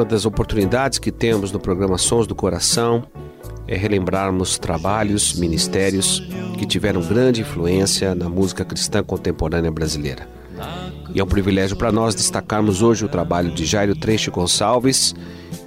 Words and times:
Uma 0.00 0.06
das 0.06 0.24
oportunidades 0.24 0.98
que 0.98 1.12
temos 1.12 1.52
no 1.52 1.60
programa 1.60 1.98
Sons 1.98 2.26
do 2.26 2.34
Coração 2.34 3.04
é 3.68 3.76
relembrarmos 3.76 4.58
trabalhos, 4.58 5.34
ministérios 5.34 6.26
que 6.56 6.64
tiveram 6.64 7.02
grande 7.02 7.42
influência 7.42 8.14
na 8.14 8.26
música 8.26 8.64
cristã 8.64 9.04
contemporânea 9.04 9.70
brasileira. 9.70 10.26
E 11.14 11.20
é 11.20 11.22
um 11.22 11.26
privilégio 11.26 11.76
para 11.76 11.92
nós 11.92 12.14
destacarmos 12.14 12.80
hoje 12.80 13.04
o 13.04 13.10
trabalho 13.10 13.50
de 13.50 13.66
Jairo 13.66 13.94
Trecho 13.94 14.30
Gonçalves 14.30 15.14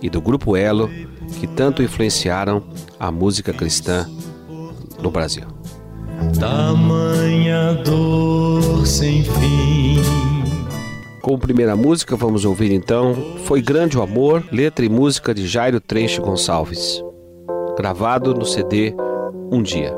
e 0.01 0.09
do 0.09 0.19
Grupo 0.19 0.57
Elo, 0.57 0.89
que 1.39 1.45
tanto 1.45 1.83
influenciaram 1.83 2.63
a 2.99 3.11
música 3.11 3.53
cristã 3.53 4.09
no 4.99 5.11
Brasil. 5.11 5.45
Tamanha 6.39 7.75
dor 7.85 8.87
sem 8.87 9.23
fim. 9.23 10.22
Como 11.23 11.39
primeira 11.39 11.73
música, 11.73 12.17
vamos 12.17 12.43
ouvir 12.43 12.73
então 12.73 13.15
Foi 13.45 13.61
Grande 13.61 13.97
o 13.97 14.01
Amor, 14.01 14.43
letra 14.51 14.83
e 14.83 14.89
música 14.89 15.33
de 15.33 15.47
Jairo 15.47 15.79
Trecho 15.79 16.21
Gonçalves, 16.21 17.01
gravado 17.77 18.33
no 18.33 18.45
CD 18.45 18.93
Um 19.49 19.63
Dia. 19.63 19.95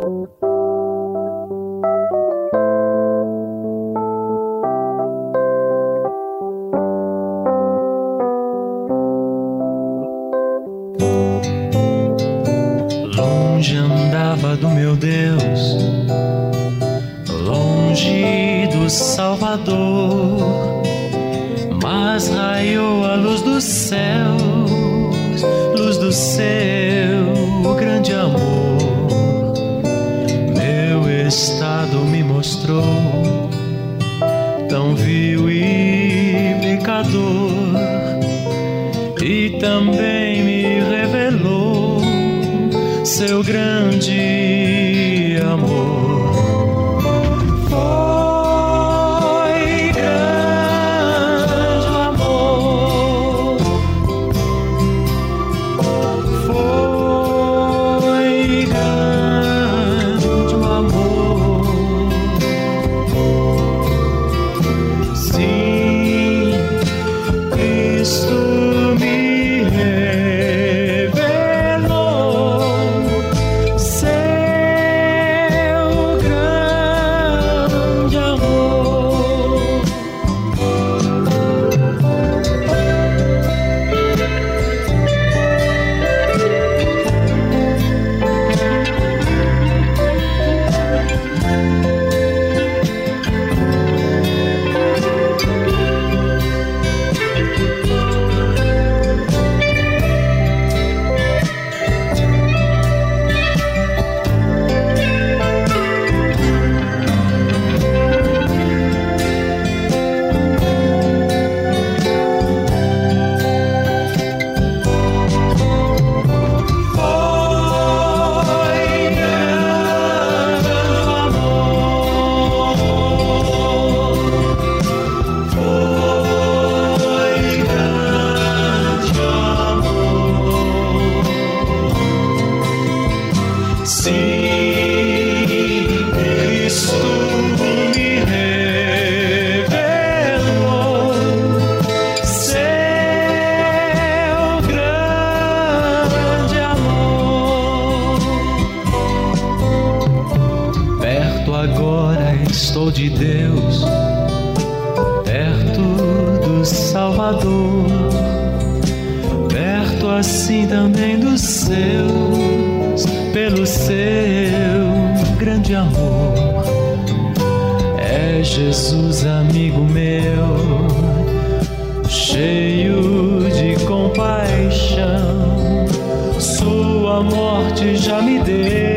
Sua 177.16 177.24
morte 177.24 177.96
já 177.96 178.22
me 178.22 178.38
deu 178.40 178.95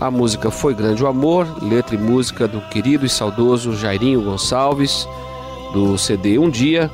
A 0.00 0.10
música 0.10 0.50
Foi 0.50 0.74
Grande 0.74 1.04
o 1.04 1.06
Amor, 1.06 1.46
letra 1.62 1.94
e 1.94 1.98
música 1.98 2.48
do 2.48 2.60
querido 2.62 3.06
e 3.06 3.08
saudoso 3.08 3.76
Jairinho 3.76 4.20
Gonçalves, 4.20 5.06
do 5.72 5.96
CD 5.96 6.36
Um 6.36 6.50
Dia, 6.50 6.90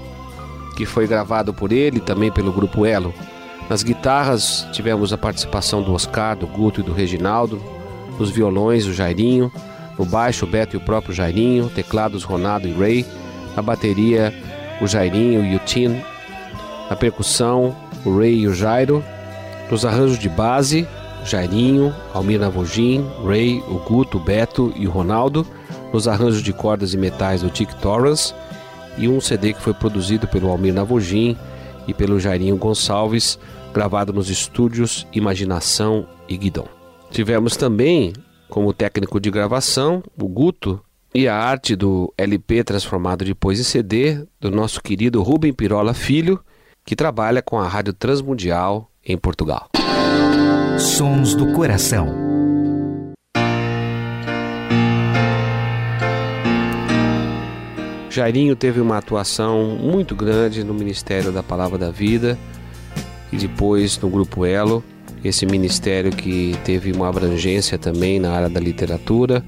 que 0.76 0.84
foi 0.84 1.06
gravado 1.06 1.54
por 1.54 1.72
ele 1.72 1.96
e 1.96 2.00
também 2.00 2.30
pelo 2.30 2.52
Grupo 2.52 2.84
Elo. 2.84 3.14
Nas 3.70 3.82
guitarras 3.82 4.66
tivemos 4.70 5.14
a 5.14 5.18
participação 5.18 5.82
do 5.82 5.94
Oscar, 5.94 6.36
do 6.36 6.46
Guto 6.46 6.80
e 6.80 6.82
do 6.82 6.92
Reginaldo, 6.92 7.58
nos 8.18 8.28
violões 8.28 8.84
o 8.86 8.92
Jairinho, 8.92 9.50
no 9.98 10.04
baixo 10.04 10.44
o 10.44 10.48
Beto 10.48 10.76
e 10.76 10.78
o 10.78 10.84
próprio 10.84 11.14
Jairinho, 11.14 11.70
teclados 11.70 12.22
Ronaldo 12.22 12.68
e 12.68 12.72
Ray, 12.72 13.06
na 13.56 13.62
bateria 13.62 14.34
o 14.82 14.86
Jairinho 14.86 15.42
e 15.42 15.56
o 15.56 15.58
Tim, 15.60 16.02
na 16.90 16.96
percussão 16.96 17.74
o 18.04 18.18
Ray 18.18 18.40
e 18.40 18.46
o 18.46 18.54
Jairo, 18.54 19.02
nos 19.70 19.86
arranjos 19.86 20.18
de 20.18 20.28
base 20.28 20.86
Jairinho, 21.28 21.94
Almir 22.12 22.40
Navogin, 22.40 23.04
Ray, 23.24 23.62
o 23.68 23.78
Guto, 23.78 24.18
o 24.18 24.20
Beto 24.20 24.72
e 24.76 24.86
o 24.86 24.90
Ronaldo, 24.90 25.46
nos 25.92 26.08
arranjos 26.08 26.42
de 26.42 26.52
cordas 26.52 26.94
e 26.94 26.96
metais 26.96 27.42
do 27.42 27.50
Dick 27.50 27.74
Torrance 27.76 28.34
e 28.96 29.08
um 29.08 29.20
CD 29.20 29.52
que 29.52 29.62
foi 29.62 29.72
produzido 29.72 30.26
pelo 30.26 30.48
Almir 30.48 30.74
Navogin 30.74 31.36
e 31.86 31.94
pelo 31.94 32.18
Jairinho 32.18 32.56
Gonçalves, 32.56 33.38
gravado 33.72 34.12
nos 34.12 34.28
estúdios 34.28 35.06
Imaginação 35.12 36.06
e 36.28 36.36
Guidon. 36.36 36.66
Tivemos 37.10 37.56
também, 37.56 38.12
como 38.48 38.72
técnico 38.72 39.20
de 39.20 39.30
gravação, 39.30 40.02
o 40.20 40.28
Guto 40.28 40.80
e 41.14 41.26
a 41.26 41.36
arte 41.36 41.74
do 41.74 42.12
LP 42.18 42.62
transformado 42.64 43.24
depois 43.24 43.58
em 43.58 43.64
CD 43.64 44.24
do 44.40 44.50
nosso 44.50 44.82
querido 44.82 45.22
Rubem 45.22 45.52
Pirola 45.52 45.94
Filho, 45.94 46.40
que 46.84 46.94
trabalha 46.94 47.42
com 47.42 47.58
a 47.58 47.66
Rádio 47.66 47.92
Transmundial 47.92 48.90
em 49.04 49.16
Portugal. 49.16 49.68
Sons 50.78 51.34
do 51.34 51.52
Coração. 51.54 52.14
Jairinho 58.08 58.54
teve 58.54 58.80
uma 58.80 58.96
atuação 58.98 59.76
muito 59.80 60.14
grande 60.14 60.62
no 60.62 60.72
Ministério 60.72 61.32
da 61.32 61.42
Palavra 61.42 61.76
da 61.76 61.90
Vida 61.90 62.38
e 63.32 63.36
depois 63.36 63.98
no 63.98 64.08
Grupo 64.08 64.46
Elo, 64.46 64.84
esse 65.24 65.44
ministério 65.44 66.12
que 66.12 66.56
teve 66.64 66.92
uma 66.92 67.08
abrangência 67.08 67.76
também 67.76 68.20
na 68.20 68.30
área 68.30 68.48
da 68.48 68.60
literatura 68.60 69.42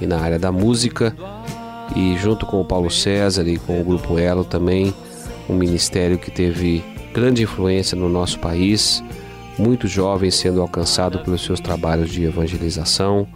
e 0.00 0.06
na 0.06 0.18
área 0.18 0.38
da 0.38 0.50
música 0.50 1.14
e 1.94 2.16
junto 2.16 2.46
com 2.46 2.58
o 2.58 2.64
Paulo 2.64 2.90
César 2.90 3.46
e 3.46 3.58
com 3.58 3.78
o 3.78 3.84
Grupo 3.84 4.18
Elo 4.18 4.44
também 4.44 4.94
um 5.46 5.54
ministério 5.54 6.18
que 6.18 6.30
teve 6.30 6.82
grande 7.12 7.42
influência 7.42 7.96
no 7.96 8.08
nosso 8.08 8.38
país, 8.38 9.04
muitos 9.60 9.90
jovens 9.90 10.34
sendo 10.34 10.60
alcançados 10.60 11.20
pelos 11.22 11.44
seus 11.44 11.60
trabalhos 11.60 12.10
de 12.10 12.24
evangelização 12.24 13.28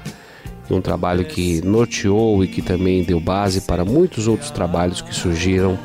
um 0.71 0.81
trabalho 0.81 1.25
que 1.25 1.61
norteou 1.63 2.43
e 2.43 2.49
que 2.49 2.63
também 2.63 3.03
deu 3.03 3.21
base 3.21 3.61
para 3.63 3.85
muitos 3.85 4.27
outros 4.27 4.51
trabalhos 4.51 5.03
que 5.03 5.15
surgiram 5.15 5.79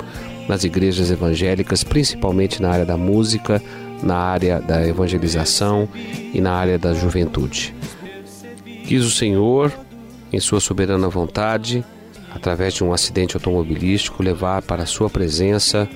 nas 0.48 0.64
igrejas 0.64 1.12
evangélicas, 1.12 1.84
principalmente 1.84 2.62
na 2.62 2.70
área 2.70 2.86
da 2.86 2.98
música, 2.98 3.62
na 4.02 4.16
área 4.16 4.60
da 4.60 4.86
evangelização 4.88 5.88
e 6.34 6.40
na 6.40 6.54
área 6.54 6.80
da 6.80 6.94
juventude. 6.94 7.76
Quis 8.86 9.04
o 9.04 9.12
Senhor, 9.12 9.72
em 10.32 10.40
sua 10.40 10.60
soberana 10.60 11.10
vontade, 11.10 11.84
através 12.34 12.74
de 12.74 12.84
um 12.84 12.94
acidente 12.94 13.36
automobilístico, 13.36 14.24
levar 14.24 14.62
para 14.62 14.84
a 14.84 14.88
sua 14.88 15.10
presença 15.10 15.88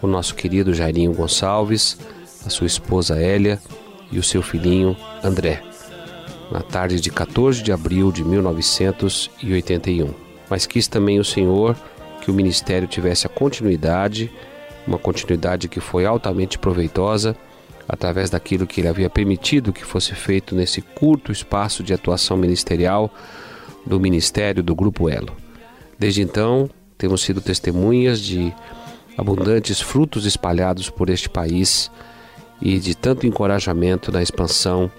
o 0.00 0.06
nosso 0.06 0.34
querido 0.34 0.72
Jairinho 0.72 1.12
Gonçalves, 1.12 1.98
a 2.46 2.48
sua 2.48 2.66
esposa 2.66 3.20
Hélia 3.20 3.60
e 4.10 4.18
o 4.18 4.22
seu 4.22 4.42
filhinho 4.42 4.96
André 5.22 5.70
na 6.50 6.60
tarde 6.60 7.00
de 7.00 7.10
14 7.10 7.62
de 7.62 7.72
abril 7.72 8.10
de 8.10 8.24
1981. 8.24 10.12
Mas 10.48 10.66
quis 10.66 10.88
também 10.88 11.20
o 11.20 11.24
Senhor 11.24 11.76
que 12.20 12.30
o 12.30 12.34
ministério 12.34 12.88
tivesse 12.88 13.26
a 13.26 13.30
continuidade, 13.30 14.30
uma 14.86 14.98
continuidade 14.98 15.68
que 15.68 15.80
foi 15.80 16.04
altamente 16.04 16.58
proveitosa, 16.58 17.36
através 17.88 18.30
daquilo 18.30 18.66
que 18.66 18.80
ele 18.80 18.88
havia 18.88 19.08
permitido 19.08 19.72
que 19.72 19.84
fosse 19.84 20.14
feito 20.14 20.54
nesse 20.54 20.82
curto 20.82 21.32
espaço 21.32 21.82
de 21.82 21.92
atuação 21.92 22.36
ministerial 22.36 23.12
do 23.86 23.98
ministério 23.98 24.62
do 24.62 24.74
Grupo 24.74 25.08
Elo. 25.08 25.34
Desde 25.98 26.22
então, 26.22 26.68
temos 26.98 27.22
sido 27.22 27.40
testemunhas 27.40 28.20
de 28.20 28.52
abundantes 29.16 29.80
frutos 29.80 30.26
espalhados 30.26 30.90
por 30.90 31.10
este 31.10 31.28
país 31.28 31.90
e 32.60 32.78
de 32.78 32.94
tanto 32.94 33.26
encorajamento 33.26 34.12
na 34.12 34.22
expansão 34.22 34.90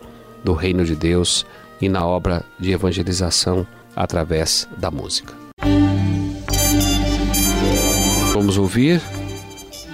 do 0.43 0.53
reino 0.53 0.83
de 0.83 0.95
Deus 0.95 1.45
e 1.81 1.89
na 1.89 2.05
obra 2.05 2.43
de 2.59 2.71
evangelização 2.71 3.65
através 3.95 4.67
da 4.77 4.89
música. 4.89 5.33
Vamos 8.33 8.57
ouvir 8.57 9.01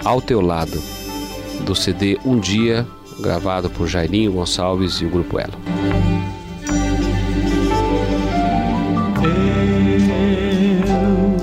Ao 0.04 0.20
Teu 0.20 0.40
Lado, 0.40 0.80
do 1.64 1.74
CD 1.74 2.18
Um 2.24 2.38
Dia, 2.38 2.86
gravado 3.20 3.68
por 3.68 3.86
Jairinho 3.86 4.32
Gonçalves 4.32 4.94
e 5.00 5.04
o 5.04 5.10
Grupo 5.10 5.38
Elo. 5.38 5.58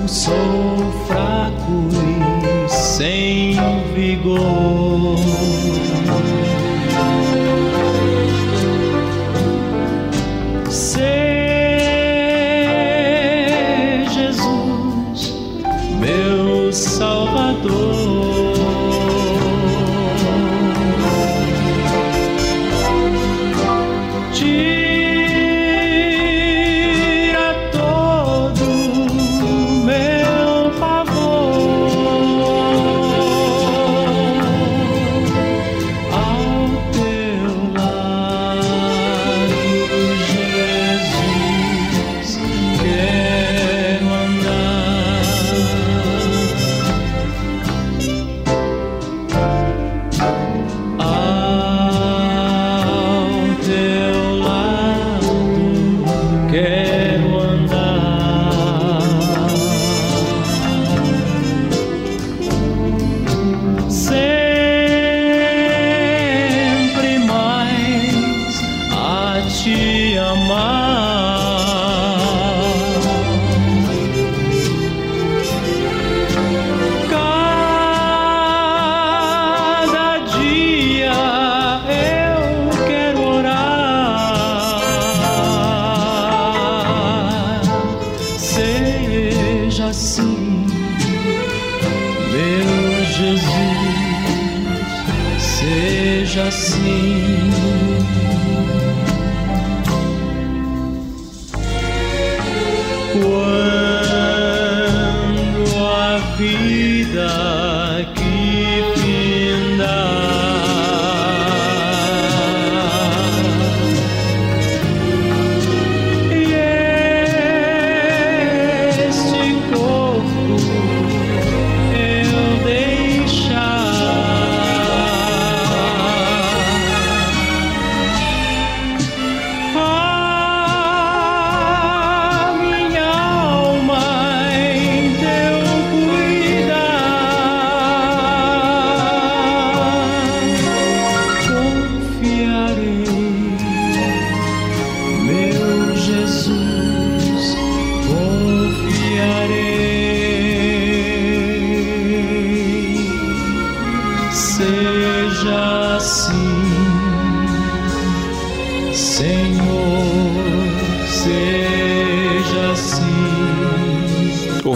Eu 0.02 0.08
sou 0.08 0.92
fraco 1.08 1.90
e 2.66 2.70
sem 2.70 3.56
vigor. 3.94 4.75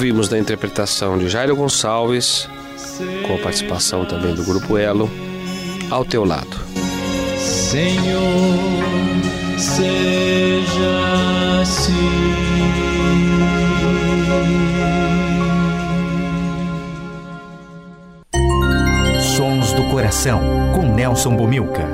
Ouvimos 0.10 0.28
da 0.28 0.40
interpretação 0.40 1.20
de 1.20 1.30
Jairo 1.30 1.56
Gonçalves, 1.56 2.50
com 3.28 3.36
a 3.36 3.38
participação 3.38 4.06
também 4.06 4.34
do 4.34 4.44
Grupo 4.44 4.76
Elo, 4.76 5.08
Ao 5.88 6.04
Teu 6.04 6.26
Lado. 6.26 6.58
Senhor, 7.38 8.58
seja 9.56 11.62
assim. 11.62 11.94
Sons 19.38 19.72
do 19.74 19.84
Coração, 19.92 20.42
com 20.74 20.92
Nelson 20.92 21.36
Bomilca. 21.36 21.88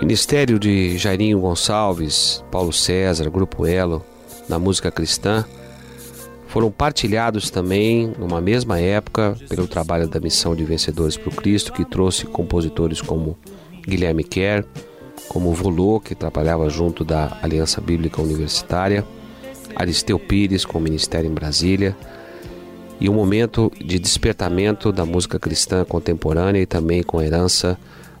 Ministério 0.00 0.58
de 0.58 0.96
Jairinho 0.96 1.38
Gonçalves, 1.40 2.42
Paulo 2.50 2.72
César, 2.72 3.28
Grupo 3.28 3.66
Elo, 3.66 4.02
na 4.48 4.58
música 4.58 4.90
cristã, 4.90 5.44
foram 6.48 6.70
partilhados 6.70 7.50
também, 7.50 8.10
numa 8.18 8.40
mesma 8.40 8.80
época, 8.80 9.36
pelo 9.46 9.68
trabalho 9.68 10.08
da 10.08 10.18
Missão 10.18 10.56
de 10.56 10.64
Vencedores 10.64 11.18
para 11.18 11.28
o 11.28 11.34
Cristo, 11.34 11.70
que 11.72 11.84
trouxe 11.84 12.24
compositores 12.24 13.02
como 13.02 13.36
Guilherme 13.86 14.24
Kerr, 14.24 14.64
como 15.28 15.52
Volô, 15.52 16.00
que 16.00 16.14
trabalhava 16.14 16.70
junto 16.70 17.04
da 17.04 17.36
Aliança 17.42 17.78
Bíblica 17.78 18.22
Universitária, 18.22 19.04
Aristeu 19.76 20.18
Pires, 20.18 20.64
com 20.64 20.78
o 20.78 20.80
Ministério 20.80 21.30
em 21.30 21.34
Brasília, 21.34 21.94
e 22.98 23.08
um 23.08 23.14
momento 23.14 23.70
de 23.78 23.98
despertamento 23.98 24.90
da 24.90 25.04
música 25.04 25.38
cristã 25.38 25.84
contemporânea 25.84 26.62
e 26.62 26.66
também 26.66 27.02
com 27.02 27.20
herança 27.20 27.78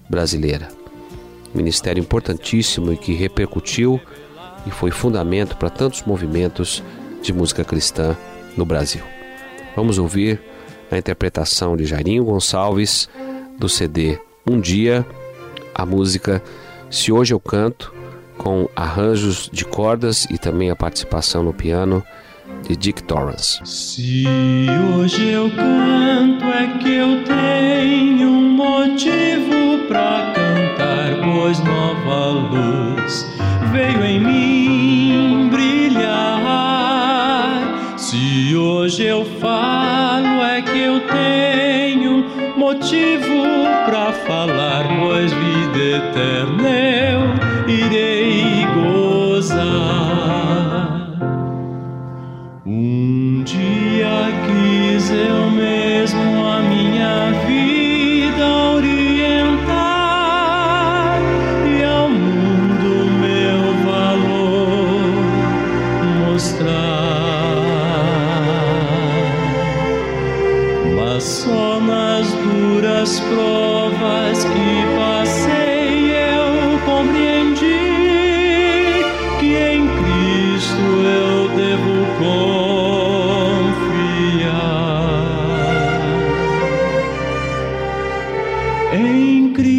brasileira. 0.08 0.79
Ministério 1.54 2.00
importantíssimo 2.00 2.92
e 2.92 2.96
que 2.96 3.12
repercutiu 3.12 4.00
e 4.66 4.70
foi 4.70 4.90
fundamento 4.90 5.56
para 5.56 5.70
tantos 5.70 6.02
movimentos 6.02 6.82
de 7.22 7.32
música 7.32 7.64
cristã 7.64 8.16
no 8.56 8.64
Brasil. 8.64 9.02
Vamos 9.74 9.98
ouvir 9.98 10.40
a 10.90 10.98
interpretação 10.98 11.76
de 11.76 11.84
Jairinho 11.84 12.24
Gonçalves 12.24 13.08
do 13.58 13.68
CD 13.68 14.18
Um 14.46 14.60
Dia, 14.60 15.06
a 15.74 15.86
música 15.86 16.42
Se 16.90 17.12
Hoje 17.12 17.32
Eu 17.32 17.40
Canto, 17.40 17.92
com 18.36 18.68
arranjos 18.74 19.50
de 19.52 19.64
cordas 19.64 20.26
e 20.30 20.38
também 20.38 20.70
a 20.70 20.76
participação 20.76 21.42
no 21.42 21.52
piano 21.52 22.02
de 22.66 22.76
Dick 22.76 23.02
Torrance. 23.02 23.60
Se 23.64 24.24
hoje 24.94 25.30
eu 25.30 25.50
canto 25.50 26.44
é 26.44 26.78
que 26.78 26.94
eu 26.94 27.24
tenho 27.24 28.28
um 28.28 28.50
motivo 28.50 29.29
veio 33.70 34.04
em 34.04 34.20
mim 34.20 35.48
brilhar. 35.50 36.40
Se 37.96 38.56
hoje 38.56 39.04
eu 39.04 39.24
falo 39.40 40.42
é 40.42 40.60
que 40.62 40.78
eu 40.78 41.00
tenho 41.00 42.24
motivo 42.56 43.44
pra 43.86 44.12
falar, 44.12 44.84
pois 45.00 45.32
vida 45.32 45.78
eterna 45.96 46.99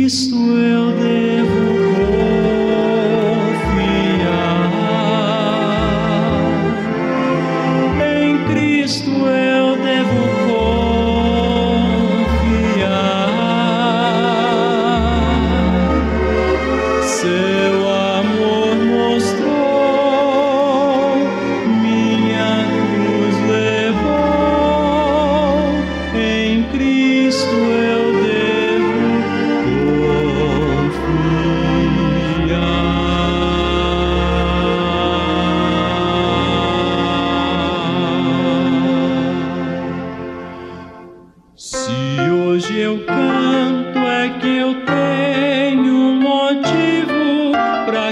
Cristo 0.02 0.41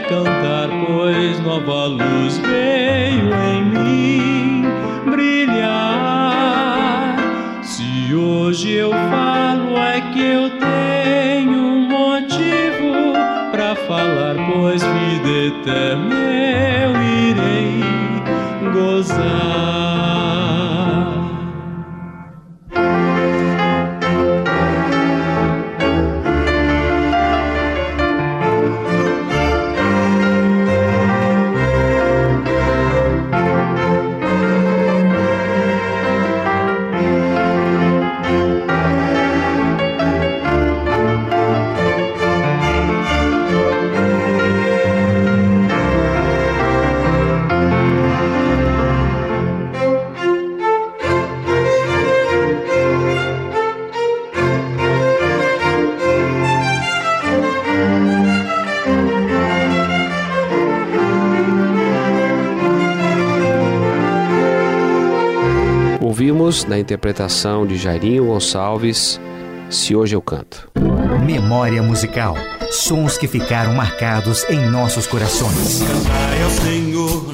cantar, 0.09 0.69
pois 0.87 1.39
nova 1.39 1.85
luz 1.85 2.39
veio 2.39 3.31
em 3.31 3.63
mim 3.63 4.65
brilhar. 5.05 6.35
Se 7.61 8.13
hoje 8.15 8.71
eu 8.71 8.89
falo 8.89 9.77
é 9.77 10.01
que 10.11 10.19
eu 10.19 10.49
tenho 10.49 11.59
um 11.59 11.87
motivo 11.87 13.13
pra 13.51 13.75
falar, 13.75 14.35
pois 14.51 14.81
vida 14.81 15.29
eterna 15.47 16.15
eu 16.15 16.91
irei 17.29 17.83
gozar. 18.73 19.78
Ouvimos 66.49 66.65
na 66.65 66.79
interpretação 66.79 67.65
de 67.65 67.77
Jairinho 67.77 68.25
Gonçalves, 68.25 69.21
Se 69.69 69.95
Hoje 69.95 70.15
Eu 70.15 70.21
Canto. 70.21 70.71
Memória 71.23 71.83
musical. 71.83 72.35
Sons 72.71 73.19
que 73.19 73.27
ficaram 73.27 73.73
marcados 73.73 74.43
em 74.49 74.59
nossos 74.69 75.05
corações. 75.05 75.83
Cantai 75.83 76.41
ao 76.41 76.49
Senhor 76.49 77.25
um 77.27 77.33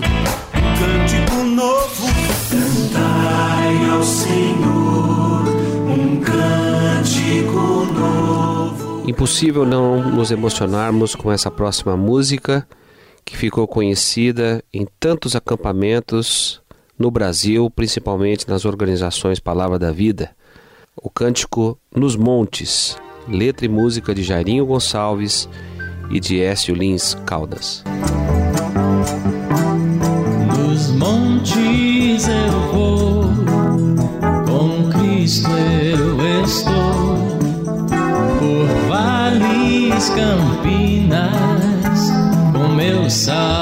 cântico 0.79 1.43
novo. 1.43 2.07
Cantai 2.51 3.89
ao 3.89 4.03
Senhor 4.03 5.45
um 5.87 6.19
cântico 6.19 7.85
novo. 7.93 9.09
Impossível 9.09 9.65
não 9.65 10.11
nos 10.11 10.29
emocionarmos 10.29 11.15
com 11.15 11.31
essa 11.31 11.49
próxima 11.49 11.95
música 11.95 12.67
que 13.23 13.37
ficou 13.37 13.65
conhecida 13.65 14.61
em 14.73 14.85
tantos 14.99 15.37
acampamentos 15.37 16.61
no 16.97 17.11
Brasil, 17.11 17.69
principalmente 17.69 18.47
nas 18.47 18.65
organizações 18.65 19.39
Palavra 19.39 19.77
da 19.77 19.91
Vida. 19.91 20.31
O 20.95 21.09
cântico 21.09 21.77
Nos 21.93 22.15
Montes, 22.15 22.97
letra 23.27 23.65
e 23.65 23.69
música 23.69 24.15
de 24.15 24.23
Jairinho 24.23 24.65
Gonçalves 24.65 25.49
e 26.09 26.19
de 26.19 26.39
Écio 26.39 26.73
Lins 26.73 27.15
Caldas. 27.25 27.83
Nos 30.57 30.91
montes 30.91 32.27
eu 32.27 32.59
vou, 32.71 33.23
com 34.45 34.89
Cristo 34.99 35.49
eu 35.49 36.43
estou, 36.43 37.17
por 38.39 38.67
vales, 38.87 40.09
campinas, 40.09 41.19
com 42.53 42.67
meu 42.69 43.09
Salvador, 43.09 43.54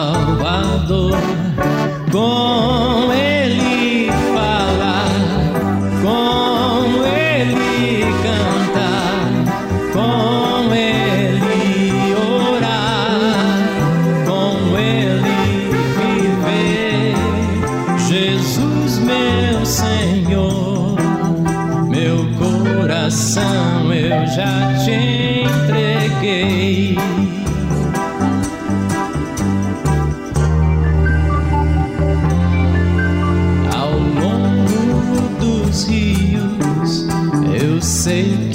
eu 38.24 38.52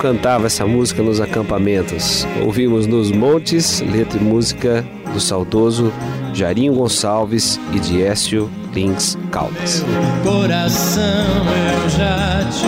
cantava 0.00 0.46
essa 0.46 0.66
música 0.66 1.02
nos 1.02 1.20
acampamentos? 1.20 2.26
Ouvimos 2.42 2.86
nos 2.86 3.12
Montes, 3.12 3.80
letra 3.82 4.18
e 4.18 4.24
música 4.24 4.84
do 5.12 5.20
saudoso 5.20 5.92
Jairinho 6.32 6.74
Gonçalves 6.74 7.60
e 7.72 7.78
de 7.78 8.02
Écio 8.02 8.50
Lins 8.72 9.18
Caldas. 9.30 9.84
Coração 10.24 11.02
eu 11.02 11.88
já 11.90 12.48
te 12.50 12.66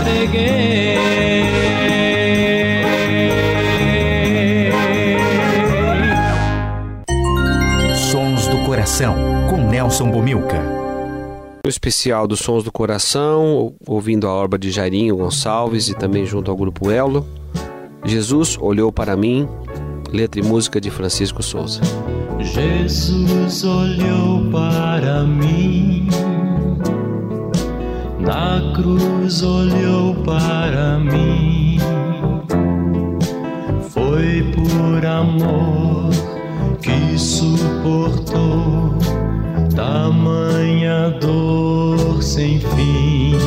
entreguei. 0.00 0.98
Sons 8.10 8.48
do 8.48 8.58
Coração, 8.66 9.14
com 9.48 9.68
Nelson 9.68 10.10
Bomilca. 10.10 10.71
Especial 11.68 12.26
dos 12.26 12.40
Sons 12.40 12.64
do 12.64 12.72
Coração, 12.72 13.72
ouvindo 13.86 14.26
a 14.26 14.32
obra 14.32 14.58
de 14.58 14.70
Jairinho 14.70 15.16
Gonçalves 15.16 15.88
e 15.88 15.94
também 15.94 16.26
junto 16.26 16.50
ao 16.50 16.56
grupo 16.56 16.90
Elo, 16.90 17.26
Jesus 18.04 18.58
olhou 18.60 18.90
para 18.90 19.16
mim, 19.16 19.48
letra 20.12 20.40
e 20.40 20.44
música 20.44 20.80
de 20.80 20.90
Francisco 20.90 21.42
Souza. 21.42 21.80
Jesus 22.40 23.62
olhou 23.62 24.50
para 24.50 25.22
mim, 25.22 26.08
na 28.18 28.72
cruz 28.74 29.42
olhou 29.42 30.16
para 30.24 30.98
mim, 30.98 31.78
foi 33.90 34.42
por 34.52 35.06
amor 35.06 36.10
que 36.80 37.16
suportou 37.16 38.92
tamanha 39.74 41.10
dor 41.20 42.22
sem 42.22 42.60
fim. 42.60 43.38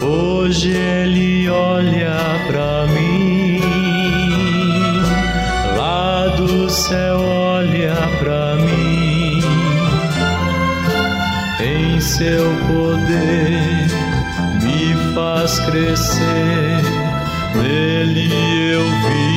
Hoje 0.00 0.72
ele 0.72 1.48
olha 1.48 2.16
pra 2.46 2.86
mim, 2.92 3.60
lá 5.76 6.28
do 6.36 6.70
céu 6.70 7.18
olha 7.18 7.96
pra 8.20 8.56
mim, 8.56 9.40
em 11.60 12.00
seu 12.00 12.52
poder 12.68 13.86
me 14.62 14.94
faz 15.14 15.58
crescer, 15.60 16.82
nele 17.54 18.30
eu 18.72 18.84
vivo 18.84 19.35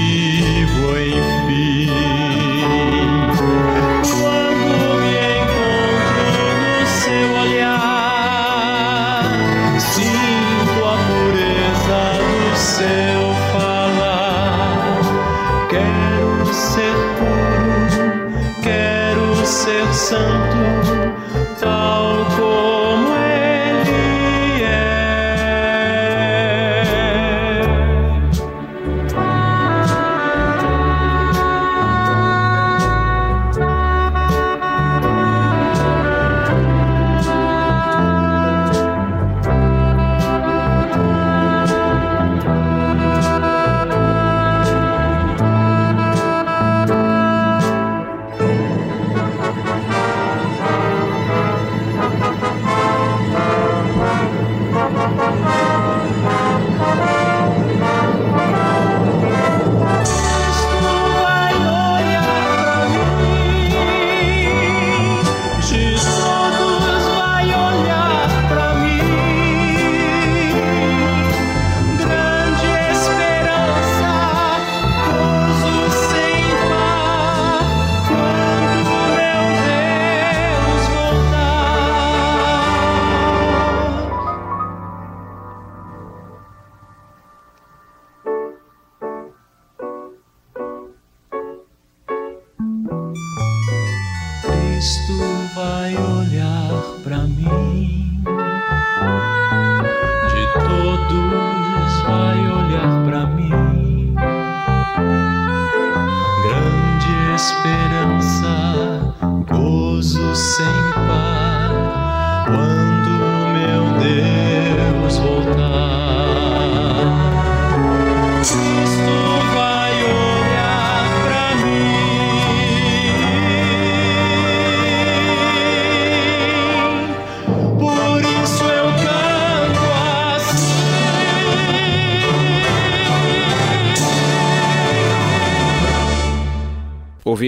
esperança, 107.39 107.98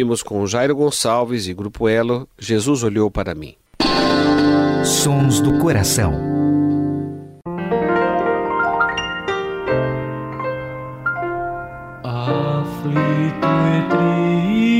Ouvimos 0.01 0.23
com 0.23 0.47
Jairo 0.47 0.75
Gonçalves 0.75 1.47
e 1.47 1.53
Grupo 1.53 1.87
Elo, 1.87 2.27
Jesus 2.39 2.81
olhou 2.81 3.11
para 3.11 3.35
mim. 3.35 3.53
Sons 4.83 5.39
do 5.39 5.59
coração. 5.59 6.19
Aflito 12.03 13.47
e 13.77 13.81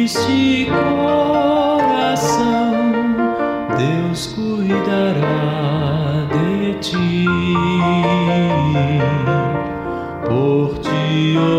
triste 0.07 0.71
coração, 1.45 2.73
Deus 3.77 4.25
cuidará 4.33 5.27
de 6.33 6.73
ti. 6.79 7.25
Por 10.27 10.79
ti 10.79 11.50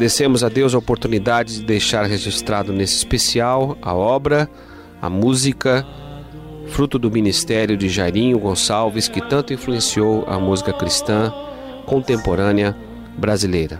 Agradecemos 0.00 0.42
a 0.42 0.48
Deus 0.48 0.74
a 0.74 0.78
oportunidade 0.78 1.56
de 1.56 1.62
deixar 1.62 2.06
registrado 2.06 2.72
nesse 2.72 2.96
especial 2.96 3.76
a 3.82 3.94
obra, 3.94 4.48
a 5.02 5.10
música, 5.10 5.86
fruto 6.68 6.98
do 6.98 7.10
ministério 7.10 7.76
de 7.76 7.86
Jairinho 7.86 8.38
Gonçalves, 8.38 9.08
que 9.08 9.20
tanto 9.20 9.52
influenciou 9.52 10.24
a 10.26 10.38
música 10.38 10.72
cristã 10.72 11.30
contemporânea 11.84 12.74
brasileira. 13.18 13.78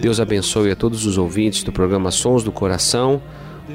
Deus 0.00 0.18
abençoe 0.18 0.70
a 0.70 0.74
todos 0.74 1.04
os 1.04 1.18
ouvintes 1.18 1.62
do 1.62 1.70
programa 1.70 2.10
Sons 2.10 2.42
do 2.42 2.50
Coração. 2.50 3.20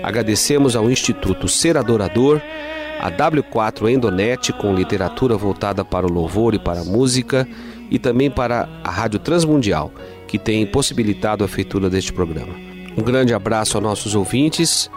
Agradecemos 0.03 0.75
ao 0.75 0.91
Instituto 0.91 1.47
Ser 1.47 1.77
Adorador, 1.77 2.41
a 2.99 3.09
W4 3.09 3.89
Endonet 3.89 4.51
com 4.51 4.75
literatura 4.75 5.37
voltada 5.37 5.85
para 5.85 6.05
o 6.05 6.11
louvor 6.11 6.53
e 6.53 6.59
para 6.59 6.81
a 6.81 6.85
música 6.85 7.47
e 7.89 7.97
também 7.97 8.29
para 8.29 8.67
a 8.83 8.91
Rádio 8.91 9.19
Transmundial 9.19 9.89
que 10.35 10.39
tem 10.39 10.65
possibilitado 10.65 11.45
a 11.45 11.47
feitura 11.47 11.89
deste 11.89 12.11
programa. 12.11 12.53
Um 12.97 13.01
grande 13.01 13.33
abraço 13.33 13.77
aos 13.77 13.83
nossos 13.83 14.15
ouvintes 14.15 14.91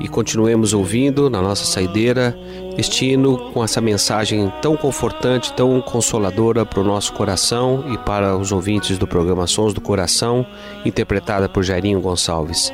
e 0.00 0.08
continuemos 0.08 0.72
ouvindo 0.72 1.28
na 1.28 1.42
nossa 1.42 1.66
saideira 1.66 2.34
este 2.78 3.04
hino 3.04 3.50
com 3.52 3.62
essa 3.62 3.78
mensagem 3.78 4.50
tão 4.62 4.78
confortante, 4.78 5.52
tão 5.52 5.82
consoladora 5.82 6.64
para 6.64 6.80
o 6.80 6.84
nosso 6.84 7.12
coração 7.12 7.84
e 7.92 7.98
para 7.98 8.34
os 8.38 8.52
ouvintes 8.52 8.96
do 8.96 9.06
programa 9.06 9.46
Sons 9.46 9.74
do 9.74 9.82
Coração, 9.82 10.46
interpretada 10.82 11.46
por 11.46 11.62
Jairinho 11.62 12.00
Gonçalves. 12.00 12.72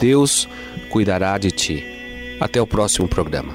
Deus 0.00 0.48
cuidará 0.90 1.38
de 1.38 1.52
ti. 1.52 1.84
Até 2.40 2.60
o 2.60 2.66
próximo 2.66 3.06
programa. 3.06 3.54